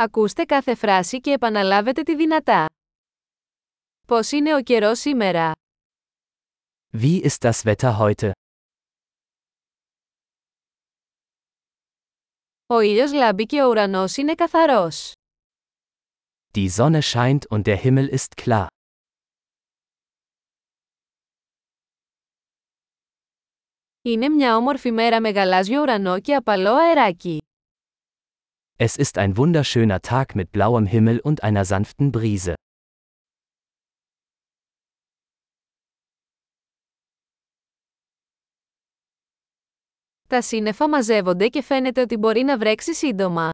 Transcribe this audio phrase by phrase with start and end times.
[0.00, 2.66] Ακούστε κάθε φράση και επαναλάβετε τη δυνατά.
[4.06, 5.52] Πώς είναι ο καιρός σήμερα;
[6.92, 8.30] Wie ist das Wetter heute?
[12.66, 15.12] Ο ήλιος λάμπει και ο ουρανός είναι καθαρός.
[16.54, 18.66] Die Sonne scheint und der Himmel ist klar.
[24.02, 27.38] Είναι μια όμορφη μέρα με γαλάζιο ουρανό και απαλό αεράκι.
[28.77, 32.53] Es ist ein wunderschöner Tag mit blauem Himmel und einer sanften Brise.
[40.27, 43.49] Τα σύννεφα μαζεύονται και φαίνεται ότι μπορεί να βρέξει σύντομα.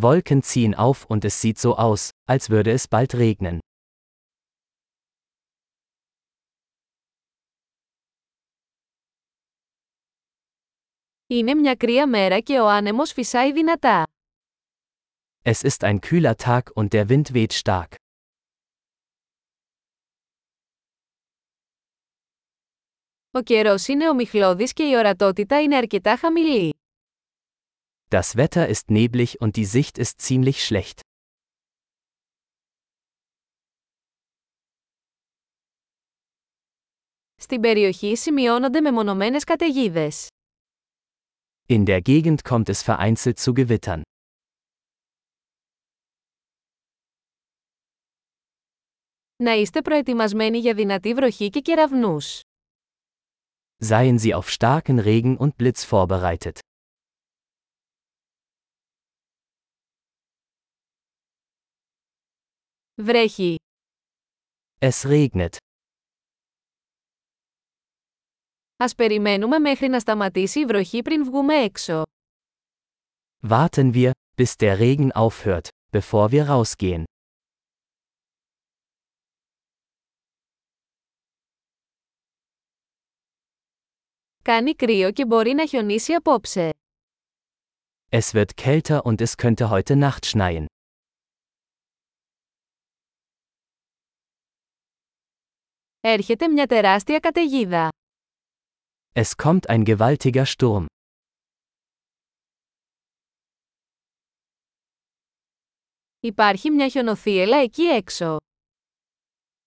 [0.00, 3.58] Wolken ziehen auf und es sieht so aus, als würde es bald regnen.
[11.32, 14.06] Είναι μια κρύα μέρα και ο άνεμος φυσάει δυνατά.
[15.44, 17.94] Es ist ein kühler Tag und der Wind weht stark.
[23.30, 26.74] Ο καιρός είναι ομιχλώδης και η ορατότητα είναι αρκετά χαμηλή.
[28.10, 31.00] Das Wetter ist neblig und die Sicht ist ziemlich schlecht.
[37.36, 40.26] Στην περιοχή σημειώνονται μεμονωμένες καταιγίδες.
[41.72, 44.02] In der Gegend kommt es vereinzelt zu Gewittern.
[49.36, 52.40] Να είστε προετοιμασμένοι για δυνατή βροχή και κεραυνούς.
[53.84, 56.58] Seien Sie auf starken Regen und Blitz vorbereitet.
[62.94, 63.56] Βρέχει.
[64.78, 65.56] Es regnet.
[68.83, 72.03] Ας περιμένουμε μέχρι να σταματήσει η βροχή πριν βγούμε έξω.
[73.49, 75.67] Warten wir, bis der Regen aufhört,
[75.97, 77.03] bevor wir rausgehen.
[84.41, 86.69] Κάνει κρύο και μπορεί να χιονίσει απόψε.
[88.09, 90.65] Es wird kälter und es könnte heute Nacht schneien.
[95.99, 97.92] Έρχεται μια τεράστια καταιγίδα.
[99.14, 100.86] Es kommt ein gewaltiger Sturm.
[106.20, 108.36] Υπάρχει μια χιονοθύελα εκεί έξω.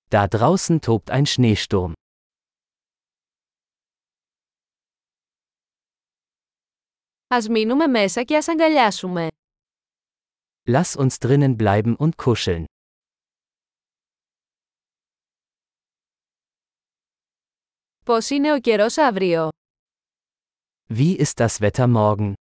[0.09, 1.91] Da draußen tobt ein Schneesturm.
[7.27, 9.27] Ας μείνουμε μέσα και ας αγκαλιάσουμε.
[10.69, 12.63] Lass uns drinnen bleiben und kuscheln.
[18.06, 19.48] Πώς είναι ο καιρός αύριο;
[20.88, 22.32] Wie ist das Wetter morgen?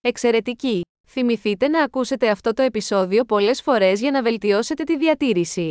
[0.00, 0.80] Εξαιρετική!
[1.08, 5.70] Θυμηθείτε να ακούσετε αυτό το επεισόδιο πολλές φορές για να βελτιώσετε τη διατήρηση.